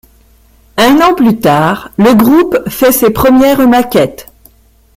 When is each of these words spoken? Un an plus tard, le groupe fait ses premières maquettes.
Un 0.77 0.99
an 1.01 1.13
plus 1.13 1.39
tard, 1.39 1.91
le 1.99 2.15
groupe 2.15 2.57
fait 2.67 2.91
ses 2.91 3.11
premières 3.11 3.67
maquettes. 3.67 4.31